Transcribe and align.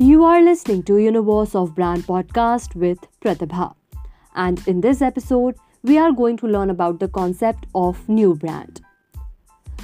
You 0.00 0.22
are 0.22 0.40
listening 0.40 0.84
to 0.84 0.98
Universe 0.98 1.56
of 1.56 1.74
Brand 1.74 2.04
podcast 2.04 2.76
with 2.76 3.00
Pratibha. 3.20 3.74
And 4.36 4.62
in 4.68 4.80
this 4.80 5.02
episode, 5.02 5.56
we 5.82 5.98
are 5.98 6.12
going 6.12 6.36
to 6.36 6.46
learn 6.46 6.70
about 6.70 7.00
the 7.00 7.08
concept 7.08 7.66
of 7.74 8.08
new 8.08 8.36
brand. 8.36 8.80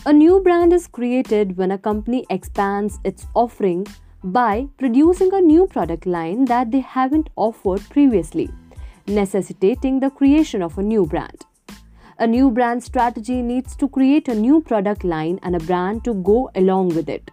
A 0.06 0.12
new 0.12 0.40
brand 0.40 0.72
is 0.72 0.86
created 0.86 1.56
when 1.56 1.72
a 1.72 1.78
company 1.78 2.24
expands 2.30 3.00
its 3.02 3.26
offering 3.34 3.88
by 4.22 4.68
producing 4.78 5.34
a 5.34 5.40
new 5.40 5.66
product 5.66 6.06
line 6.06 6.44
that 6.44 6.70
they 6.70 6.78
haven't 6.78 7.28
offered 7.34 7.80
previously, 7.90 8.48
necessitating 9.08 9.98
the 9.98 10.10
creation 10.10 10.62
of 10.62 10.78
a 10.78 10.82
new 10.82 11.04
brand. 11.06 11.44
A 12.20 12.26
new 12.28 12.52
brand 12.52 12.84
strategy 12.84 13.42
needs 13.42 13.74
to 13.74 13.88
create 13.88 14.28
a 14.28 14.34
new 14.36 14.60
product 14.60 15.02
line 15.02 15.40
and 15.42 15.56
a 15.56 15.66
brand 15.66 16.04
to 16.04 16.14
go 16.14 16.52
along 16.54 16.90
with 16.90 17.08
it. 17.08 17.32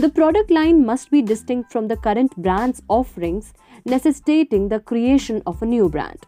The 0.00 0.08
product 0.08 0.50
line 0.50 0.86
must 0.86 1.10
be 1.10 1.20
distinct 1.20 1.70
from 1.70 1.86
the 1.86 1.96
current 1.98 2.34
brand's 2.38 2.80
offerings, 2.88 3.52
necessitating 3.84 4.70
the 4.70 4.80
creation 4.80 5.42
of 5.46 5.60
a 5.60 5.66
new 5.66 5.90
brand. 5.90 6.24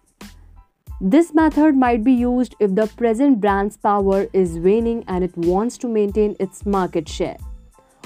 This 1.01 1.33
method 1.33 1.75
might 1.75 2.05
be 2.05 2.13
used 2.13 2.55
if 2.61 2.75
the 2.75 2.87
present 2.99 3.41
brand's 3.41 3.79
power 3.79 4.27
is 4.35 4.59
waning 4.59 5.05
and 5.09 5.25
it 5.25 5.35
wants 5.39 5.79
to 5.79 5.89
maintain 5.89 6.37
its 6.39 6.67
market 6.67 7.09
share. 7.09 7.39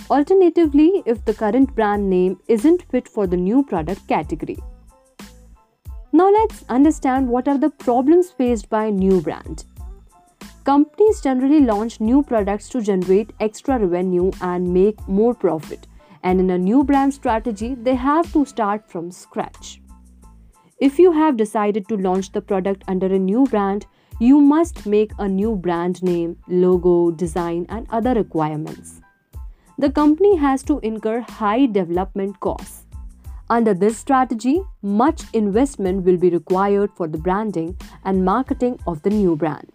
Alternatively, 0.09 1.03
if 1.05 1.25
the 1.25 1.35
current 1.35 1.75
brand 1.75 2.09
name 2.09 2.39
isn't 2.47 2.89
fit 2.93 3.09
for 3.09 3.27
the 3.27 3.37
new 3.37 3.65
product 3.65 4.07
category. 4.07 4.59
Now 6.13 6.31
let's 6.31 6.65
understand 6.69 7.29
what 7.29 7.49
are 7.49 7.59
the 7.59 7.71
problems 7.71 8.31
faced 8.31 8.69
by 8.71 8.91
new 8.91 9.21
brand. 9.21 9.65
Companies 10.67 11.21
generally 11.21 11.61
launch 11.61 12.01
new 12.01 12.25
products 12.25 12.69
to 12.71 12.81
generate 12.83 13.33
extra 13.39 13.79
revenue 13.79 14.33
and 14.41 14.75
make 14.75 14.99
more 15.07 15.33
profit. 15.33 15.87
And 16.25 16.41
in 16.41 16.51
a 16.51 16.59
new 16.59 16.83
brand 16.83 17.15
strategy, 17.15 17.77
they 17.77 17.95
have 17.95 18.33
to 18.33 18.45
start 18.45 18.91
from 18.91 19.13
scratch. 19.13 19.81
If 20.81 20.99
you 20.99 21.13
have 21.13 21.37
decided 21.37 21.87
to 21.87 21.97
launch 21.97 22.33
the 22.33 22.41
product 22.41 22.83
under 22.89 23.07
a 23.07 23.17
new 23.17 23.45
brand, 23.45 23.87
you 24.19 24.41
must 24.41 24.87
make 24.87 25.13
a 25.21 25.29
new 25.29 25.55
brand 25.55 26.03
name, 26.03 26.37
logo, 26.49 27.13
design, 27.13 27.67
and 27.69 27.87
other 27.91 28.15
requirements. 28.15 29.01
The 29.79 29.93
company 29.93 30.35
has 30.35 30.65
to 30.65 30.81
incur 30.81 31.21
high 31.21 31.67
development 31.67 32.41
costs. 32.41 32.87
Under 33.49 33.73
this 33.73 33.99
strategy, 33.99 34.63
much 34.83 35.23
investment 35.33 36.05
will 36.05 36.17
be 36.17 36.31
required 36.31 36.91
for 36.97 37.07
the 37.07 37.19
branding 37.19 37.77
and 38.03 38.25
marketing 38.25 38.81
of 38.89 39.03
the 39.03 39.11
new 39.11 39.37
brand. 39.37 39.71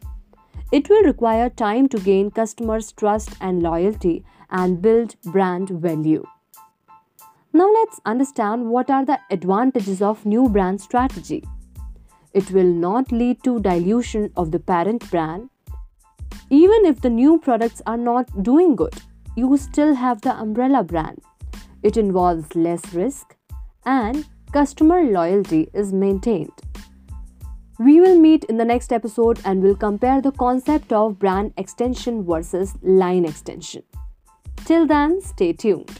It 0.71 0.89
will 0.89 1.03
require 1.03 1.49
time 1.49 1.89
to 1.89 1.99
gain 1.99 2.31
customers' 2.31 2.93
trust 2.93 3.35
and 3.41 3.61
loyalty 3.61 4.23
and 4.49 4.81
build 4.81 5.15
brand 5.23 5.69
value. 5.69 6.23
Now 7.51 7.69
let's 7.69 7.99
understand 8.05 8.69
what 8.69 8.89
are 8.89 9.03
the 9.03 9.19
advantages 9.29 10.01
of 10.01 10.25
new 10.25 10.47
brand 10.47 10.79
strategy. 10.79 11.43
It 12.33 12.51
will 12.51 12.71
not 12.71 13.11
lead 13.11 13.43
to 13.43 13.59
dilution 13.59 14.31
of 14.37 14.51
the 14.51 14.59
parent 14.59 15.11
brand. 15.11 15.49
Even 16.49 16.85
if 16.85 17.01
the 17.01 17.09
new 17.09 17.37
products 17.39 17.81
are 17.85 17.97
not 17.97 18.41
doing 18.41 18.77
good, 18.77 18.95
you 19.35 19.57
still 19.57 19.93
have 19.95 20.21
the 20.21 20.33
umbrella 20.33 20.83
brand. 20.83 21.21
It 21.83 21.97
involves 21.97 22.55
less 22.55 22.93
risk 22.93 23.35
and 23.85 24.25
customer 24.53 25.03
loyalty 25.03 25.69
is 25.73 25.91
maintained. 25.91 26.53
We 27.83 27.99
will 27.99 28.19
meet 28.19 28.43
in 28.43 28.57
the 28.57 28.65
next 28.65 28.93
episode 28.93 29.39
and 29.43 29.63
will 29.63 29.75
compare 29.75 30.21
the 30.21 30.31
concept 30.31 30.93
of 30.93 31.17
brand 31.17 31.53
extension 31.57 32.23
versus 32.23 32.75
line 32.83 33.25
extension. 33.25 33.81
Till 34.65 34.85
then, 34.85 35.19
stay 35.19 35.53
tuned. 35.53 35.99